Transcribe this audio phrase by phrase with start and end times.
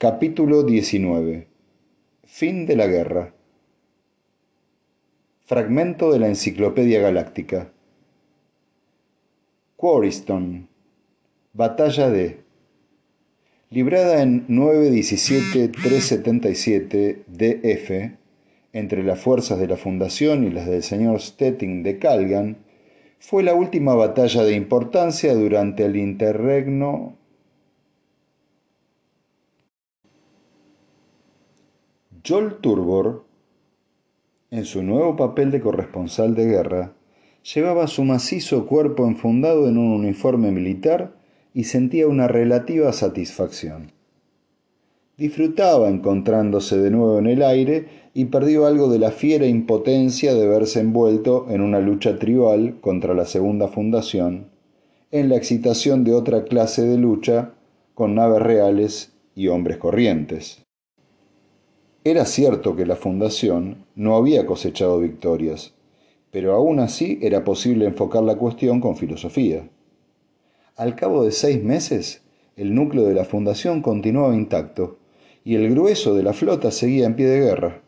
[0.00, 1.48] Capítulo 19
[2.24, 3.34] Fin de la guerra.
[5.44, 7.72] Fragmento de la Enciclopedia Galáctica.
[9.74, 10.68] Quarriston.
[11.52, 12.44] Batalla de.
[13.70, 18.12] Librada en 917-377 DF
[18.72, 22.58] entre las fuerzas de la Fundación y las del señor Stettin de Calgan,
[23.18, 27.17] fue la última batalla de importancia durante el interregno
[32.28, 33.24] Joel Turbor,
[34.50, 36.92] en su nuevo papel de corresponsal de guerra,
[37.54, 41.14] llevaba su macizo cuerpo enfundado en un uniforme militar
[41.54, 43.92] y sentía una relativa satisfacción.
[45.16, 50.46] Disfrutaba encontrándose de nuevo en el aire y perdió algo de la fiera impotencia de
[50.46, 54.48] verse envuelto en una lucha tribal contra la segunda fundación,
[55.12, 57.54] en la excitación de otra clase de lucha
[57.94, 60.67] con naves reales y hombres corrientes.
[62.04, 65.74] Era cierto que la fundación no había cosechado victorias,
[66.30, 69.68] pero aún así era posible enfocar la cuestión con filosofía.
[70.76, 72.22] Al cabo de seis meses,
[72.56, 74.98] el núcleo de la fundación continuaba intacto
[75.44, 77.82] y el grueso de la flota seguía en pie de guerra.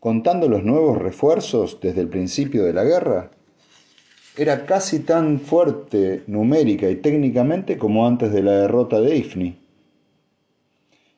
[0.00, 3.30] Contando los nuevos refuerzos desde el principio de la guerra,
[4.36, 9.58] era casi tan fuerte numérica y técnicamente como antes de la derrota de Ifni.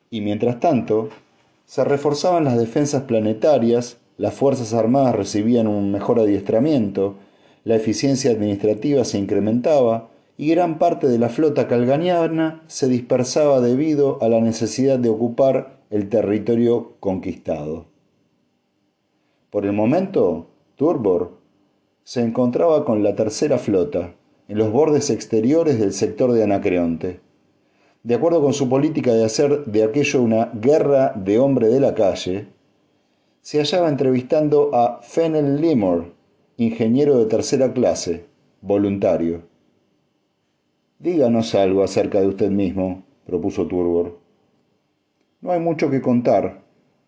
[0.09, 1.09] Y mientras tanto,
[1.71, 7.15] se reforzaban las defensas planetarias, las Fuerzas Armadas recibían un mejor adiestramiento,
[7.63, 14.21] la eficiencia administrativa se incrementaba y gran parte de la flota calganiana se dispersaba debido
[14.21, 17.85] a la necesidad de ocupar el territorio conquistado.
[19.49, 21.37] Por el momento, Turbor
[22.03, 24.13] se encontraba con la tercera flota,
[24.49, 27.30] en los bordes exteriores del sector de Anacreonte
[28.03, 31.93] de acuerdo con su política de hacer de aquello una guerra de hombre de la
[31.93, 32.47] calle,
[33.41, 36.13] se hallaba entrevistando a Fennel Limor,
[36.57, 38.25] ingeniero de tercera clase,
[38.61, 39.43] voluntario.
[40.99, 44.19] Díganos algo acerca de usted mismo, propuso Turbor.
[45.41, 46.61] No hay mucho que contar.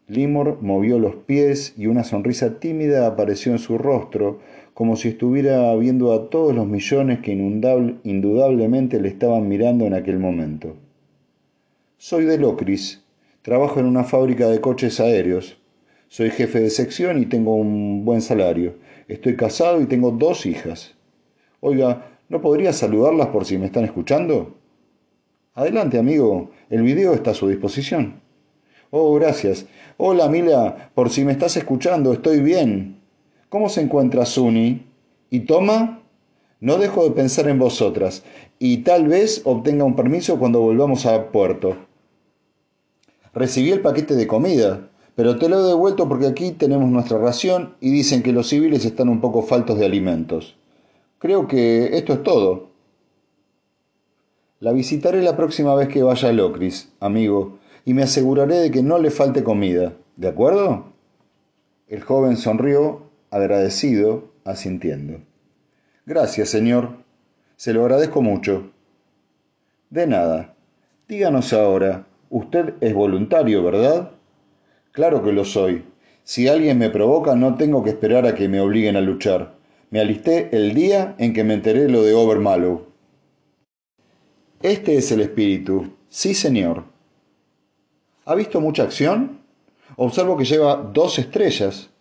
[0.07, 4.39] Limor movió los pies y una sonrisa tímida apareció en su rostro,
[4.73, 10.17] como si estuviera viendo a todos los millones que indudablemente le estaban mirando en aquel
[10.17, 10.75] momento.
[12.05, 13.01] Soy de Locris,
[13.43, 15.57] trabajo en una fábrica de coches aéreos.
[16.09, 18.75] Soy jefe de sección y tengo un buen salario.
[19.07, 20.95] Estoy casado y tengo dos hijas.
[21.61, 24.57] Oiga, ¿no podría saludarlas por si me están escuchando?
[25.53, 26.51] Adelante, amigo.
[26.69, 28.19] El video está a su disposición.
[28.89, 29.65] Oh, gracias.
[29.95, 30.91] Hola, Mila.
[30.93, 32.99] Por si me estás escuchando, estoy bien.
[33.47, 34.87] ¿Cómo se encuentra Suni?
[35.29, 36.03] ¿Y Toma?
[36.59, 38.25] No dejo de pensar en vosotras
[38.59, 41.92] y tal vez obtenga un permiso cuando volvamos a puerto.
[43.33, 47.75] Recibí el paquete de comida, pero te lo he devuelto porque aquí tenemos nuestra ración
[47.79, 50.55] y dicen que los civiles están un poco faltos de alimentos.
[51.19, 52.69] Creo que esto es todo.
[54.59, 58.83] La visitaré la próxima vez que vaya a Locris, amigo, y me aseguraré de que
[58.83, 59.93] no le falte comida.
[60.15, 60.93] ¿De acuerdo?
[61.87, 65.19] El joven sonrió, agradecido, asintiendo.
[66.05, 66.97] Gracias, señor.
[67.55, 68.71] Se lo agradezco mucho.
[69.89, 70.55] De nada.
[71.07, 74.09] Díganos ahora, Usted es voluntario, ¿verdad?
[74.91, 75.85] Claro que lo soy.
[76.23, 79.53] Si alguien me provoca, no tengo que esperar a que me obliguen a luchar.
[79.91, 82.87] Me alisté el día en que me enteré lo de Overmallow.
[84.63, 85.93] Este es el espíritu.
[86.09, 86.85] Sí, señor.
[88.25, 89.41] ¿Ha visto mucha acción?
[89.95, 91.91] Observo que lleva dos estrellas.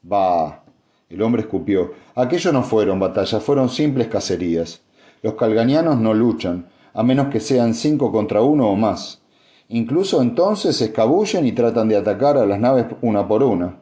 [0.00, 0.64] Bah.
[1.10, 1.92] El hombre escupió.
[2.14, 4.80] Aquello no fueron batallas, fueron simples cacerías.
[5.20, 9.20] Los calganianos no luchan, a menos que sean cinco contra uno o más.
[9.68, 13.78] Incluso entonces se escabullen y tratan de atacar a las naves una por una.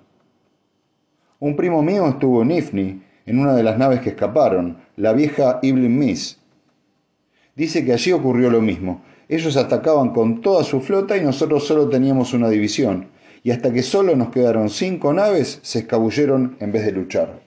[1.40, 5.58] Un primo mío estuvo en Ifni, en una de las naves que escaparon, la vieja
[5.62, 6.38] Iblim Miss.
[7.54, 9.02] Dice que allí ocurrió lo mismo.
[9.28, 13.08] Ellos atacaban con toda su flota y nosotros solo teníamos una división,
[13.42, 17.40] y hasta que solo nos quedaron cinco naves, se escabulleron en vez de luchar.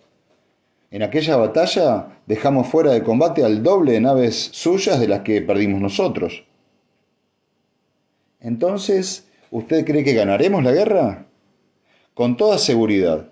[0.89, 5.41] En aquella batalla dejamos fuera de combate al doble de naves suyas de las que
[5.41, 6.46] perdimos nosotros.
[8.39, 11.27] Entonces, ¿usted cree que ganaremos la guerra?
[12.13, 13.29] Con toda seguridad.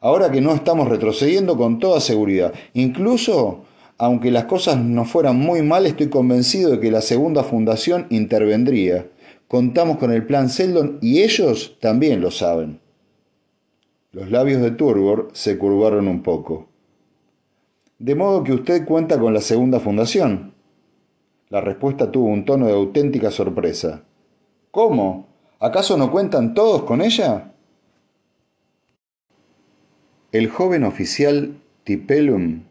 [0.00, 2.54] Ahora que no estamos retrocediendo con toda seguridad.
[2.74, 3.64] Incluso,
[3.98, 9.06] aunque las cosas no fueran muy mal, estoy convencido de que la segunda fundación intervendría.
[9.48, 12.80] Contamos con el plan Seldon y ellos también lo saben.
[14.12, 16.68] Los labios de Turbor se curvaron un poco.
[17.98, 20.54] De modo que usted cuenta con la segunda fundación.
[21.48, 24.04] La respuesta tuvo un tono de auténtica sorpresa.
[24.70, 25.28] ¿Cómo?
[25.58, 27.52] ¿Acaso no cuentan todos con ella?
[30.32, 32.64] El joven oficial Tipelum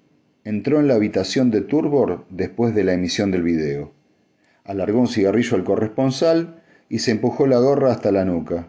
[0.44, 3.92] entró en la habitación de Turbor después de la emisión del video.
[4.64, 8.68] Alargó un cigarrillo al corresponsal y se empujó la gorra hasta la nuca.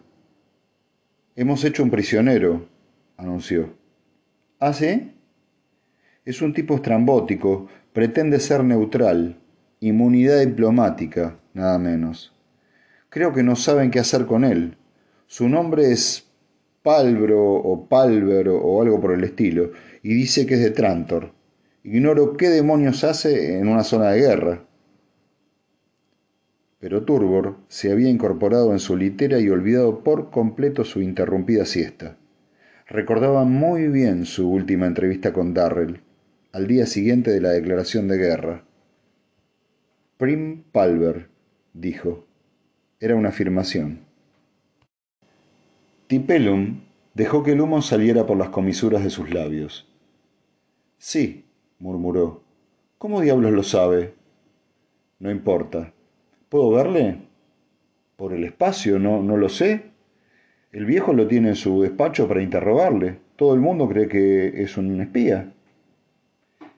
[1.34, 2.66] Hemos hecho un prisionero,
[3.16, 3.74] anunció.
[4.58, 5.12] ¿Ah, sí?
[6.24, 9.38] Es un tipo estrambótico, pretende ser neutral,
[9.80, 12.35] inmunidad diplomática, nada menos.
[13.16, 14.76] Creo que no saben qué hacer con él.
[15.26, 16.30] Su nombre es
[16.82, 19.70] Palbro o Palver o algo por el estilo,
[20.02, 21.32] y dice que es de Trantor.
[21.82, 24.66] Ignoro qué demonios hace en una zona de guerra.
[26.78, 32.18] Pero Turbor se había incorporado en su litera y olvidado por completo su interrumpida siesta.
[32.86, 36.02] Recordaba muy bien su última entrevista con Darrell,
[36.52, 38.64] al día siguiente de la declaración de guerra.
[40.18, 41.30] Prim Palver,
[41.72, 42.26] dijo.
[42.98, 44.06] Era una afirmación.
[46.06, 46.80] Tipelum
[47.12, 49.86] dejó que el humo saliera por las comisuras de sus labios.
[50.96, 51.44] Sí,
[51.78, 52.42] murmuró.
[52.96, 54.14] ¿Cómo diablos lo sabe?
[55.18, 55.92] No importa.
[56.48, 57.18] ¿Puedo verle?
[58.16, 59.90] Por el espacio, no, no lo sé.
[60.72, 63.18] El viejo lo tiene en su despacho para interrogarle.
[63.36, 65.52] Todo el mundo cree que es un espía.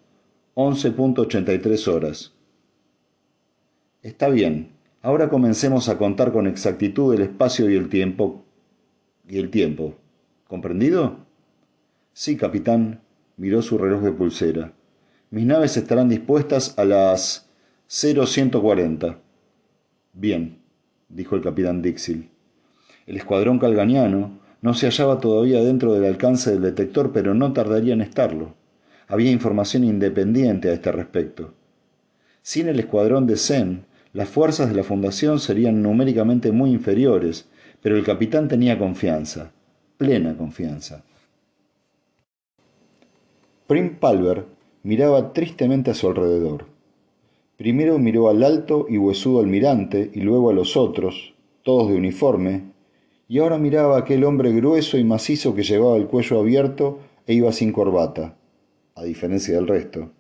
[0.55, 2.35] 11.83 horas.
[4.03, 8.45] Está bien, ahora comencemos a contar con exactitud el espacio y el tiempo.
[9.29, 9.97] Y el tiempo.
[10.47, 11.27] ¿Comprendido?
[12.13, 13.01] Sí, capitán,
[13.37, 14.73] miró su reloj de pulsera.
[15.31, 17.51] Mis naves estarán dispuestas a las
[17.87, 19.19] 0140.
[20.15, 20.59] Bien,
[21.11, 22.31] dijo el capitán Dixil.
[23.07, 27.93] El escuadrón calganiano no se hallaba todavía dentro del alcance del detector, pero no tardaría
[27.93, 28.55] en estarlo.
[29.07, 31.53] Había información independiente a este respecto.
[32.41, 33.85] Sin el escuadrón de Zen,
[34.15, 37.51] las fuerzas de la Fundación serían numéricamente muy inferiores,
[37.83, 39.53] pero el capitán tenía confianza,
[39.99, 41.05] plena confianza.
[43.67, 46.67] Prim Palver miraba tristemente a su alrededor.
[47.57, 52.63] Primero miró al alto y huesudo almirante y luego a los otros, todos de uniforme,
[53.29, 57.35] y ahora miraba a aquel hombre grueso y macizo que llevaba el cuello abierto e
[57.35, 58.37] iba sin corbata,
[58.95, 60.11] a diferencia del resto,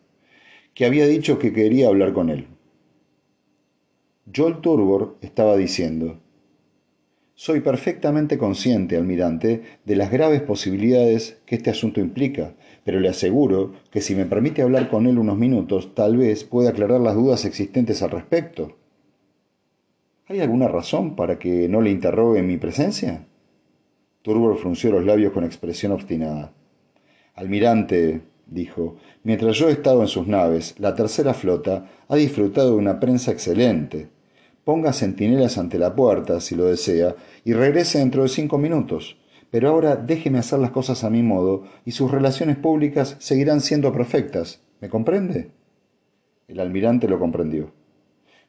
[0.74, 2.48] que había dicho que quería hablar con él.
[4.34, 6.18] Joel Turbor estaba diciendo,
[7.40, 13.74] Soy perfectamente consciente, almirante, de las graves posibilidades que este asunto implica, pero le aseguro
[13.92, 17.44] que si me permite hablar con él unos minutos, tal vez pueda aclarar las dudas
[17.44, 18.76] existentes al respecto.
[20.26, 23.24] ¿Hay alguna razón para que no le interrogue en mi presencia?
[24.22, 26.52] Turbor frunció los labios con expresión obstinada.
[27.36, 32.78] Almirante, dijo, mientras yo he estado en sus naves, la tercera flota ha disfrutado de
[32.78, 34.17] una prensa excelente.
[34.68, 39.16] Ponga centinelas ante la puerta, si lo desea, y regrese dentro de cinco minutos
[39.50, 43.92] pero ahora déjeme hacer las cosas a mi modo y sus relaciones públicas seguirán siendo
[43.92, 44.62] perfectas.
[44.80, 45.50] ¿Me comprende?
[46.46, 47.72] El almirante lo comprendió.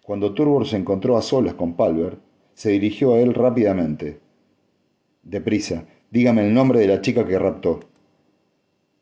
[0.03, 2.17] Cuando Turbor se encontró a solas con Palver,
[2.53, 4.19] se dirigió a él rápidamente.
[5.23, 7.79] Deprisa, dígame el nombre de la chica que raptó.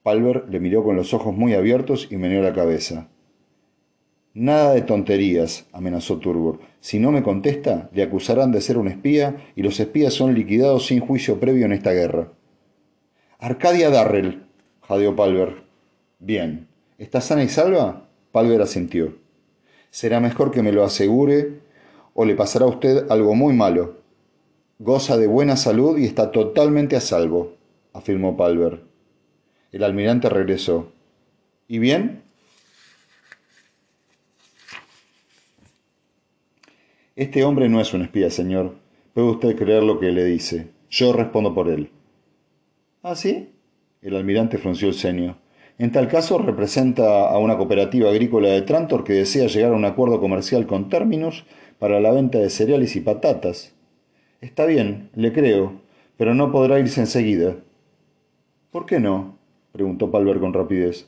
[0.04, 3.10] Palver le miró con los ojos muy abiertos y meneó la cabeza.
[4.40, 6.60] Nada de tonterías, amenazó Turbor.
[6.80, 10.86] Si no me contesta, le acusarán de ser un espía y los espías son liquidados
[10.86, 12.34] sin juicio previo en esta guerra.
[13.40, 14.44] Arcadia Darrell,
[14.82, 15.64] jadeó Palver.
[16.20, 16.68] Bien.
[17.00, 18.10] ¿Está sana y salva?
[18.32, 19.16] Palver asintió.
[19.90, 21.62] Será mejor que me lo asegure
[22.14, 24.02] o le pasará a usted algo muy malo.
[24.78, 27.56] Goza de buena salud y está totalmente a salvo,
[27.92, 28.84] afirmó Palver.
[29.72, 30.92] El almirante regresó.
[31.68, 32.27] ¿Y bien?
[37.18, 38.76] Este hombre no es un espía, señor.
[39.16, 40.68] Puede usted creer lo que le dice.
[40.92, 41.90] Yo respondo por él.
[43.02, 43.50] ¿Ah, sí?
[44.04, 45.40] El almirante frunció el ceño.
[45.80, 49.86] En tal caso, representa a una cooperativa agrícola de Trantor que desea llegar a un
[49.86, 51.44] acuerdo comercial con Terminus
[51.80, 53.74] para la venta de cereales y patatas.
[54.40, 55.82] Está bien, le creo,
[56.18, 57.56] pero no podrá irse enseguida.
[58.70, 59.40] ¿Por qué no?
[59.72, 61.08] preguntó Palver con rapidez.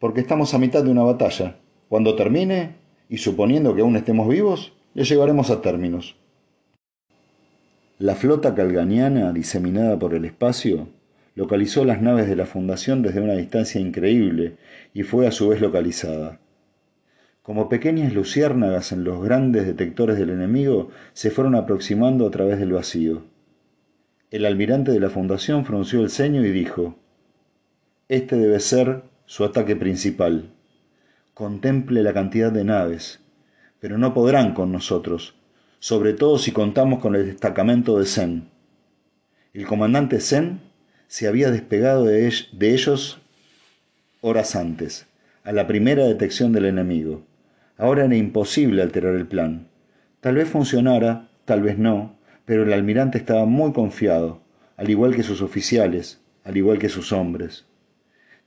[0.00, 1.54] Porque estamos a mitad de una batalla.
[1.88, 2.74] Cuando termine,
[3.08, 6.16] y suponiendo que aún estemos vivos, le llevaremos a términos.
[7.98, 10.88] La flota calganiana, diseminada por el espacio,
[11.34, 14.56] localizó las naves de la Fundación desde una distancia increíble
[14.94, 16.40] y fue a su vez localizada.
[17.42, 22.72] Como pequeñas luciérnagas en los grandes detectores del enemigo, se fueron aproximando a través del
[22.72, 23.24] vacío.
[24.30, 26.96] El almirante de la Fundación frunció el ceño y dijo,
[28.08, 30.54] Este debe ser su ataque principal.
[31.34, 33.20] Contemple la cantidad de naves,
[33.86, 35.36] pero no podrán con nosotros,
[35.78, 38.48] sobre todo si contamos con el destacamento de Zen.
[39.54, 40.58] El comandante Zen
[41.06, 43.20] se había despegado de, ellos
[44.22, 45.06] horas antes,
[45.44, 47.22] a la primera detección del enemigo.
[47.78, 49.68] Ahora era imposible alterar el plan.
[50.18, 54.42] Tal vez funcionara, tal vez no, pero el almirante estaba muy confiado,
[54.76, 57.66] al igual que sus oficiales, al igual que sus hombres.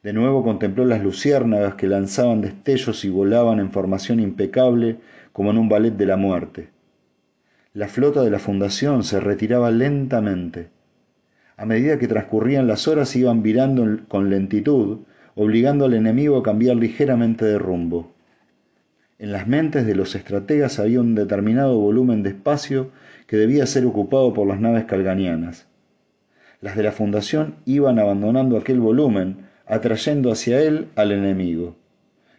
[0.02, 5.00] De nuevo contempló las luciérnagas que lanzaban destellos y volaban en formación impecable
[5.34, 6.70] como en un ballet de la muerte.
[7.74, 10.70] La flota de la fundación se retiraba lentamente.
[11.58, 15.00] A medida que transcurrían las horas iban virando con lentitud,
[15.36, 18.14] obligando al enemigo a cambiar ligeramente de rumbo.
[19.20, 22.92] En las mentes de los estrategas había un determinado volumen de espacio
[23.28, 25.68] que debía ser ocupado por las naves calganianas.
[26.62, 31.78] Las de la Fundación iban abandonando aquel volumen, atrayendo hacia él al enemigo.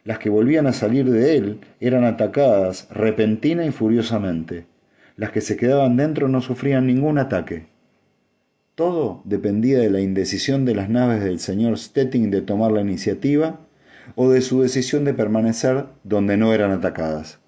[0.05, 4.67] Las que volvían a salir de él eran atacadas repentina y furiosamente.
[5.17, 7.69] Las que se quedaban dentro no sufrían ningún ataque.
[8.75, 13.61] Todo dependía de la indecisión de las naves del señor Stetting de tomar la iniciativa
[14.17, 17.39] o de su decisión de permanecer donde no eran atacadas.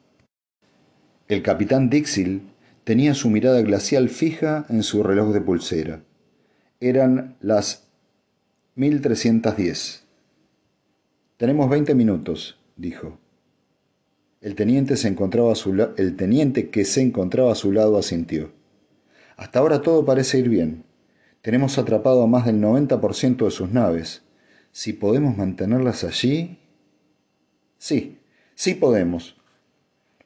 [1.29, 2.43] El capitán Dixil
[2.85, 6.01] tenía su mirada glacial fija en su reloj de pulsera.
[6.81, 7.82] Eran las
[8.75, 10.05] 1310.
[11.37, 13.19] Tenemos veinte minutos, dijo.
[14.41, 15.53] El teniente, se encontraba
[15.99, 18.51] el teniente que se encontraba a su lado asintió.
[19.37, 20.85] Hasta ahora todo parece ir bien.
[21.43, 24.23] Tenemos atrapado a más del 90% de sus naves.
[24.71, 26.59] Si podemos mantenerlas allí...
[27.77, 28.21] Sí,
[28.55, 29.37] sí podemos.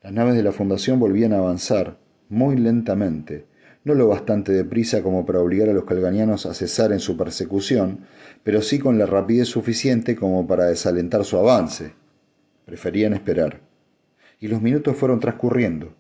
[0.03, 1.99] Las naves de la Fundación volvían a avanzar,
[2.29, 3.47] muy lentamente,
[3.87, 8.01] no lo bastante deprisa como para obligar a los calganianos a cesar en su persecución,
[8.43, 11.93] pero sí con la rapidez suficiente como para desalentar su avance.
[12.65, 13.61] Preferían esperar
[14.41, 15.95] y los minutos fueron transcurriendo.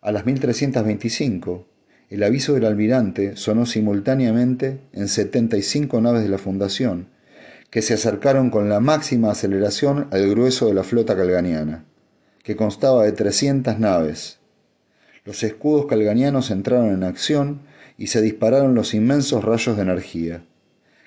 [0.00, 1.66] A las 1325,
[2.08, 7.08] el aviso del almirante sonó simultáneamente en 75 naves de la Fundación,
[7.68, 11.84] que se acercaron con la máxima aceleración al grueso de la flota calganiana,
[12.42, 14.38] que constaba de 300 naves.
[15.24, 17.60] Los escudos calganianos entraron en acción
[17.96, 20.44] y se dispararon los inmensos rayos de energía.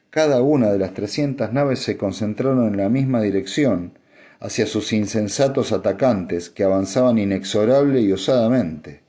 [0.09, 3.93] Cada una de las 300 naves se concentraron en la misma dirección,
[4.39, 9.01] hacia sus insensatos atacantes que avanzaban inexorable y osadamente.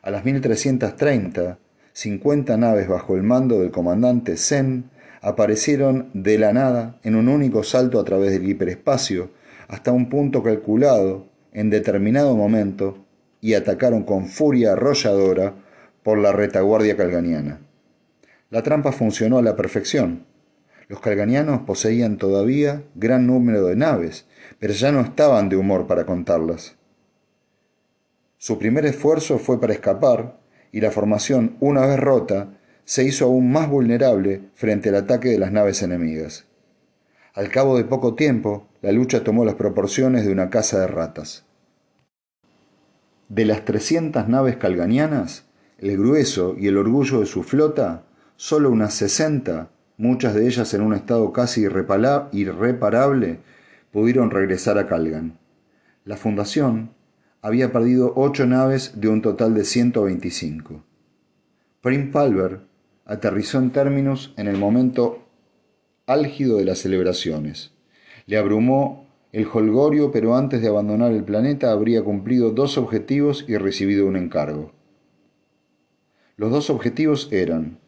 [0.00, 1.58] A las 1330,
[1.92, 7.62] 50 naves bajo el mando del comandante Zen aparecieron de la nada en un único
[7.62, 9.30] salto a través del hiperespacio
[9.68, 13.03] hasta un punto calculado en determinado momento
[13.44, 15.54] y atacaron con furia arrolladora
[16.02, 17.60] por la retaguardia calganiana.
[18.50, 20.24] La trampa funcionó a la perfección
[20.88, 24.26] los calganianos poseían todavía gran número de naves,
[24.58, 26.76] pero ya no estaban de humor para contarlas.
[28.36, 30.38] Su primer esfuerzo fue para escapar,
[30.72, 35.38] y la formación, una vez rota, se hizo aún más vulnerable frente al ataque de
[35.38, 36.44] las naves enemigas.
[37.32, 41.46] Al cabo de poco tiempo, la lucha tomó las proporciones de una caza de ratas.
[43.28, 45.44] De las 300 naves calganianas,
[45.78, 48.04] el grueso y el orgullo de su flota,
[48.36, 53.38] solo unas 60 muchas de ellas en un estado casi irreparable,
[53.92, 55.38] pudieron regresar a Calgan.
[56.04, 56.90] La fundación
[57.42, 60.82] había perdido ocho naves de un total de 125.
[61.80, 62.60] Prim Palver
[63.04, 65.26] aterrizó en términos en el momento
[66.06, 67.72] álgido de las celebraciones.
[68.26, 69.03] Le abrumó
[69.34, 74.14] el holgorio, pero antes de abandonar el planeta habría cumplido dos objetivos y recibido un
[74.14, 74.70] encargo.
[76.36, 77.80] Los dos objetivos eran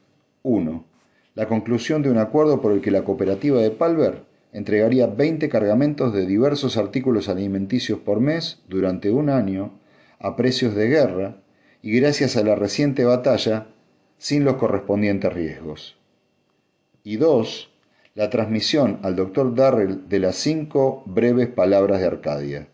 [0.43, 0.85] 1.
[1.37, 6.13] La conclusión de un acuerdo por el que la cooperativa de Palver entregaría 20 cargamentos
[6.13, 9.79] de diversos artículos alimenticios por mes durante un año
[10.19, 11.37] a precios de guerra
[11.81, 13.69] y gracias a la reciente batalla
[14.19, 15.97] sin los correspondientes riesgos.
[17.05, 17.71] Y dos,
[18.17, 22.69] la transmisión al doctor Darrell de las cinco breves palabras de Arcadia.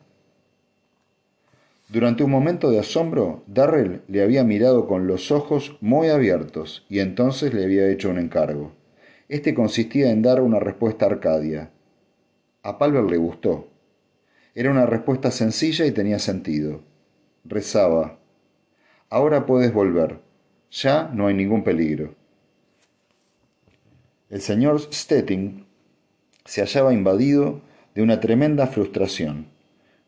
[1.89, 7.01] Durante un momento de asombro, Darrell le había mirado con los ojos muy abiertos y
[7.01, 8.73] entonces le había hecho un encargo.
[9.29, 11.71] Este consistía en dar una respuesta a Arcadia.
[12.63, 13.67] A Palver le gustó.
[14.55, 16.83] Era una respuesta sencilla y tenía sentido.
[17.45, 18.21] Rezaba.
[19.11, 20.21] Ahora puedes volver.
[20.71, 22.15] Ya no hay ningún peligro.
[24.33, 25.67] El señor Stettin
[26.47, 27.61] se hallaba invadido
[27.95, 29.49] de una tremenda frustración.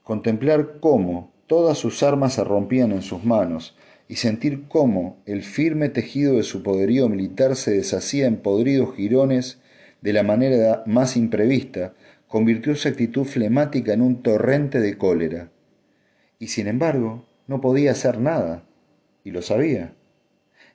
[0.03, 3.77] Contemplar cómo todas sus armas se rompían en sus manos
[4.09, 9.61] y sentir cómo el firme tejido de su poderío militar se deshacía en podridos jirones
[10.01, 11.93] de la manera más imprevista,
[12.27, 15.51] convirtió su actitud flemática en un torrente de cólera.
[16.39, 18.65] Y sin embargo, no podía hacer nada,
[19.23, 19.93] y lo sabía.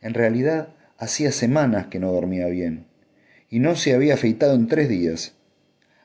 [0.02, 2.89] En realidad, hacía semanas que no dormía bien
[3.50, 5.36] y no se había afeitado en tres días.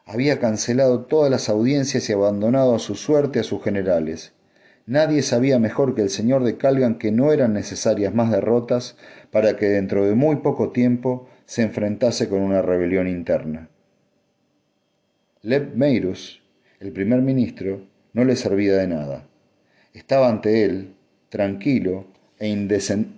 [0.06, 4.32] Había cancelado todas las audiencias y abandonado a su suerte a sus generales.
[4.86, 8.96] Nadie sabía mejor que el señor de Calgan que no eran necesarias más derrotas
[9.30, 13.68] para que dentro de muy poco tiempo se enfrentase con una rebelión interna.
[15.40, 16.42] Lev Meirus,
[16.80, 19.26] el primer ministro, no le servía de nada.
[19.94, 20.94] Estaba ante él,
[21.28, 22.06] tranquilo
[22.38, 22.48] e,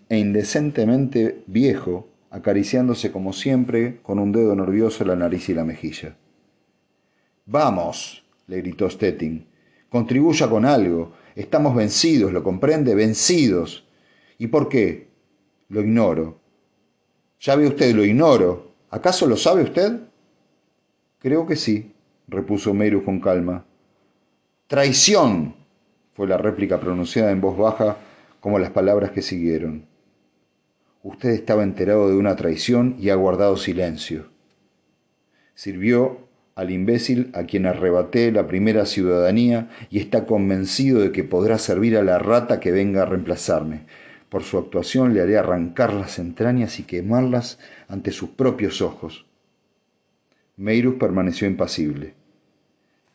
[0.08, 6.16] e indecentemente viejo, acariciándose como siempre con un dedo nervioso la nariz y la mejilla.
[7.46, 9.46] Vamos, le gritó Stettin,
[9.88, 11.12] contribuya con algo.
[11.34, 12.94] Estamos vencidos, ¿lo comprende?
[12.94, 13.86] Vencidos.
[14.38, 15.08] ¿Y por qué?
[15.70, 16.38] Lo ignoro.
[17.40, 18.72] Ya ve usted, lo ignoro.
[18.90, 20.00] ¿Acaso lo sabe usted?
[21.18, 21.92] Creo que sí,
[22.28, 23.64] repuso Meru con calma.
[24.66, 25.54] Traición,
[26.14, 27.96] fue la réplica pronunciada en voz baja
[28.40, 29.86] como las palabras que siguieron.
[31.06, 34.26] Usted estaba enterado de una traición y ha guardado silencio.
[35.54, 41.58] Sirvió al imbécil a quien arrebaté la primera ciudadanía y está convencido de que podrá
[41.58, 43.86] servir a la rata que venga a reemplazarme.
[44.28, 49.26] Por su actuación le haré arrancar las entrañas y quemarlas ante sus propios ojos.
[50.56, 52.14] Meirus permaneció impasible.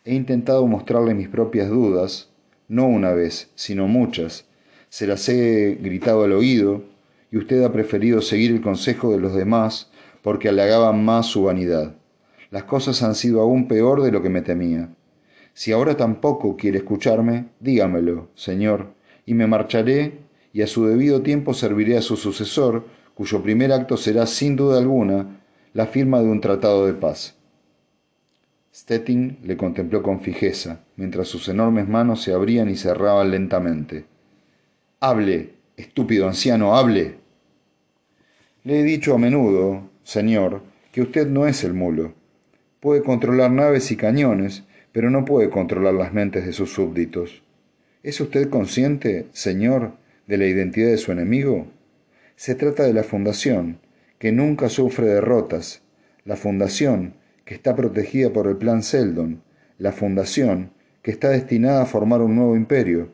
[0.06, 2.30] He intentado mostrarle mis propias dudas,
[2.70, 4.46] no una vez, sino muchas.
[4.88, 6.86] Se las he gritado al oído,
[7.32, 9.89] y usted ha preferido seguir el consejo de los demás
[10.22, 11.96] porque halagaban más su vanidad.
[12.52, 14.89] Las cosas han sido aún peor de lo que me temía.
[15.54, 18.94] Si ahora tampoco quiere escucharme, dígamelo, señor,
[19.26, 20.20] y me marcharé
[20.54, 24.80] y a su debido tiempo serviré a su sucesor, cuyo primer acto será sin duda
[24.80, 25.41] alguna
[25.74, 27.36] la firma de un tratado de paz.
[28.74, 34.06] Stettin le contempló con fijeza, mientras sus enormes manos se abrían y cerraban lentamente.
[35.00, 37.21] Hable, estúpido anciano, hable.
[38.63, 42.13] Le he dicho a menudo, señor, que usted no es el mulo.
[42.80, 47.41] Puede controlar naves y cañones, pero no puede controlar las mentes de sus súbditos.
[48.04, 49.93] ¿Es usted consciente, señor,
[50.28, 51.65] de la identidad de su enemigo?
[52.36, 53.80] Se trata de la Fundación,
[54.19, 55.82] que nunca sufre derrotas,
[56.24, 59.41] la Fundación, que está protegida por el Plan Seldon,
[59.80, 60.69] la Fundación,
[61.02, 63.10] que está destinada a formar un nuevo imperio.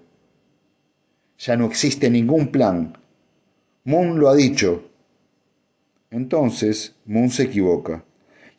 [1.38, 2.98] Ya no existe ningún plan.
[3.86, 4.87] Moon lo ha dicho,
[6.12, 8.04] entonces, Moon se equivoca.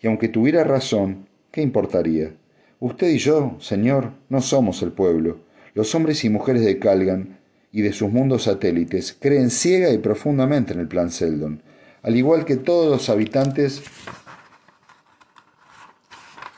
[0.00, 2.34] Y aunque tuviera razón, ¿qué importaría?
[2.80, 5.40] Usted y yo, señor, no somos el pueblo.
[5.74, 7.38] Los hombres y mujeres de Calgan
[7.72, 11.62] y de sus mundos satélites creen ciega y profundamente en el plan Seldon,
[12.02, 13.82] al igual que todos los habitantes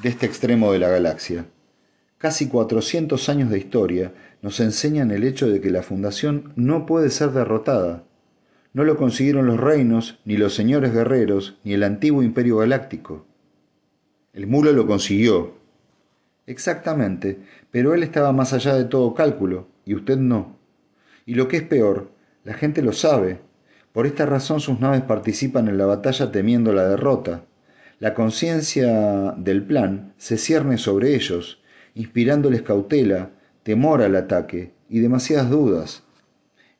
[0.02, 1.46] de este extremo de la galaxia.
[2.18, 7.10] Casi 400 años de historia nos enseñan el hecho de que la Fundación no puede
[7.10, 8.04] ser derrotada,
[8.72, 13.26] no lo consiguieron los reinos, ni los señores guerreros, ni el antiguo imperio galáctico.
[14.32, 15.54] El mulo lo consiguió.
[16.46, 17.38] Exactamente,
[17.70, 20.56] pero él estaba más allá de todo cálculo, y usted no.
[21.26, 22.12] Y lo que es peor,
[22.44, 23.40] la gente lo sabe.
[23.92, 27.44] Por esta razón sus naves participan en la batalla temiendo la derrota.
[27.98, 31.60] La conciencia del plan se cierne sobre ellos,
[31.94, 33.30] inspirándoles cautela,
[33.62, 36.04] temor al ataque y demasiadas dudas.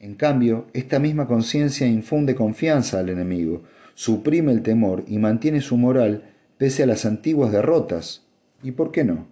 [0.01, 5.77] En cambio, esta misma conciencia infunde confianza al enemigo, suprime el temor y mantiene su
[5.77, 6.25] moral
[6.57, 8.25] pese a las antiguas derrotas.
[8.63, 9.27] ¿Y por qué no?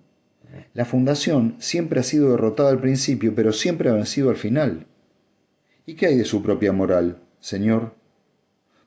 [0.74, 4.86] La fundación siempre ha sido derrotada al principio, pero siempre ha vencido al final.
[5.86, 7.94] ¿Y qué hay de su propia moral, señor?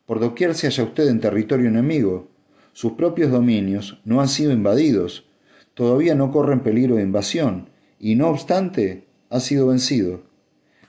[0.05, 2.27] Por doquier se halla usted en territorio enemigo.
[2.73, 5.25] Sus propios dominios no han sido invadidos,
[5.73, 10.30] todavía no corren peligro de invasión, y no obstante ha sido vencido.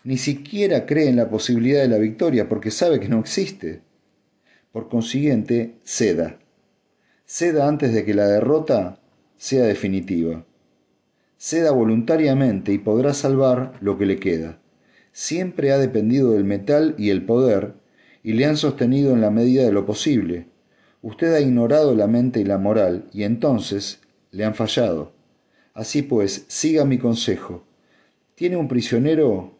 [0.05, 3.83] Ni siquiera cree en la posibilidad de la victoria porque sabe que no existe.
[4.73, 6.39] Por consiguiente, ceda.
[7.25, 9.01] Ceda antes de que la derrota
[9.37, 10.45] sea definitiva.
[11.39, 14.61] Ceda voluntariamente y podrá salvar lo que le queda.
[15.13, 17.75] Siempre ha dependido del metal y el poder
[18.23, 20.47] y le han sostenido en la medida de lo posible.
[21.03, 25.13] Usted ha ignorado la mente y la moral y entonces le han fallado.
[25.75, 27.65] Así pues, siga mi consejo.
[28.35, 29.59] Tiene un prisionero,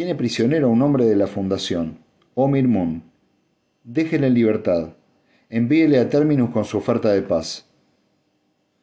[0.00, 1.98] tiene prisionero a un hombre de la fundación,
[2.32, 3.02] Omir Moon.
[3.84, 4.94] Déjele en libertad.
[5.50, 7.68] Envíele a términos con su oferta de paz.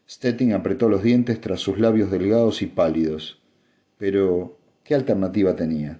[0.07, 3.41] Stettin apretó los dientes tras sus labios delgados y pálidos.
[3.97, 5.99] Pero, ¿qué alternativa tenía?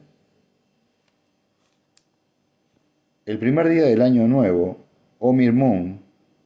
[3.26, 4.86] El primer día del año nuevo,
[5.18, 6.00] Omir Moon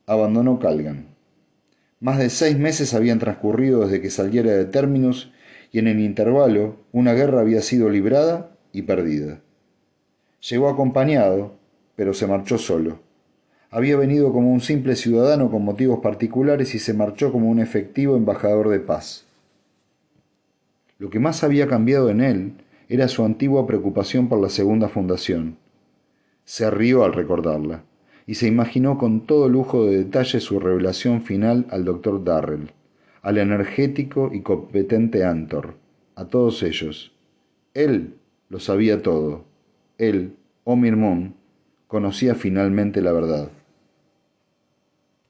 [0.06, 1.08] abandonó Calgan.
[2.00, 5.34] Más de seis meses habían transcurrido desde que saliera de términos
[5.74, 9.42] y en el intervalo una guerra había sido librada y perdida.
[10.50, 11.54] Llegó acompañado,
[11.96, 13.00] pero se marchó solo.
[13.70, 18.18] Había venido como un simple ciudadano con motivos particulares y se marchó como un efectivo
[18.18, 19.26] embajador de paz.
[20.98, 22.54] Lo que más había cambiado en él
[22.90, 25.58] era su antigua preocupación por la segunda fundación.
[26.44, 27.84] Se rió al recordarla
[28.28, 32.72] y se imaginó con todo lujo de detalle su revelación final al doctor Darrell,
[33.22, 35.76] al energético y competente Antor,
[36.16, 37.14] a todos ellos.
[37.74, 38.16] Él
[38.52, 39.46] lo sabía todo.
[39.98, 40.36] Él,
[40.66, 41.36] Omir Moon,
[41.88, 43.50] conocía finalmente la verdad.